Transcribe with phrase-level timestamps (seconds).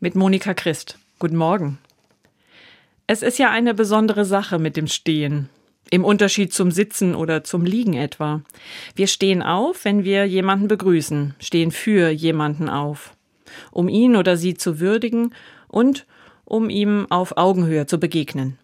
[0.00, 0.98] mit Monika Christ.
[1.18, 1.78] Guten Morgen.
[3.06, 5.50] Es ist ja eine besondere Sache mit dem Stehen.
[5.90, 8.40] Im Unterschied zum Sitzen oder zum Liegen etwa.
[8.94, 13.14] Wir stehen auf, wenn wir jemanden begrüßen, stehen für jemanden auf,
[13.72, 15.34] um ihn oder sie zu würdigen
[15.68, 16.06] und
[16.46, 18.58] um ihm auf Augenhöhe zu begegnen.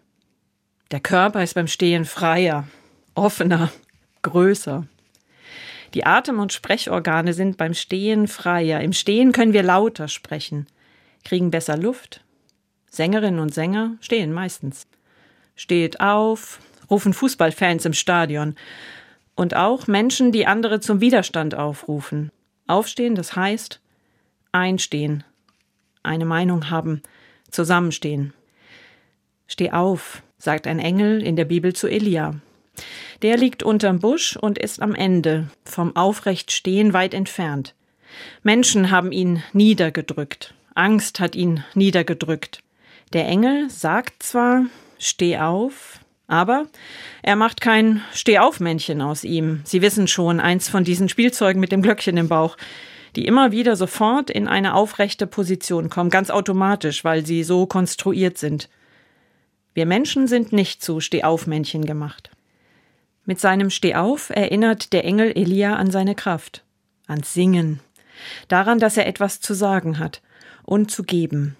[0.89, 2.67] Der Körper ist beim Stehen freier,
[3.13, 3.71] offener,
[4.23, 4.87] größer.
[5.93, 8.81] Die Atem- und Sprechorgane sind beim Stehen freier.
[8.81, 10.65] Im Stehen können wir lauter sprechen
[11.27, 12.21] kriegen besser Luft.
[12.89, 14.87] Sängerinnen und Sänger stehen meistens.
[15.55, 16.59] Steht auf,
[16.89, 18.55] rufen Fußballfans im Stadion.
[19.35, 22.31] Und auch Menschen, die andere zum Widerstand aufrufen.
[22.65, 23.81] Aufstehen, das heißt
[24.53, 25.25] einstehen,
[26.01, 27.03] eine Meinung haben,
[27.51, 28.33] zusammenstehen.
[29.47, 32.35] Steh auf, sagt ein Engel in der Bibel zu Elia.
[33.21, 37.75] Der liegt unterm Busch und ist am Ende, vom Aufrechtstehen weit entfernt.
[38.43, 42.61] Menschen haben ihn niedergedrückt, Angst hat ihn niedergedrückt.
[43.13, 44.65] Der Engel sagt zwar,
[44.99, 46.67] steh auf, aber
[47.23, 49.61] er macht kein Steh-auf-Männchen aus ihm.
[49.63, 52.57] Sie wissen schon, eins von diesen Spielzeugen mit dem Glöckchen im Bauch,
[53.15, 58.37] die immer wieder sofort in eine aufrechte Position kommen, ganz automatisch, weil sie so konstruiert
[58.37, 58.69] sind.
[59.73, 62.29] Wir Menschen sind nicht zu Steh-auf-Männchen gemacht.
[63.25, 66.63] Mit seinem Steh-auf erinnert der Engel Elia an seine Kraft,
[67.07, 67.79] ans Singen,
[68.47, 70.21] daran, dass er etwas zu sagen hat,
[70.67, 71.55] und zu geben.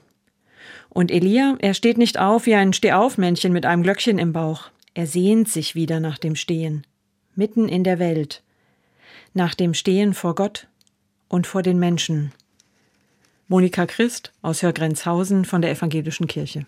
[0.89, 4.69] Und Elia, er steht nicht auf wie ein Stehaufmännchen mit einem Glöckchen im Bauch.
[4.93, 6.85] Er sehnt sich wieder nach dem Stehen,
[7.33, 8.43] mitten in der Welt,
[9.33, 10.67] nach dem Stehen vor Gott
[11.29, 12.33] und vor den Menschen.
[13.47, 16.65] Monika Christ aus Hörgrenzhausen von der Evangelischen Kirche.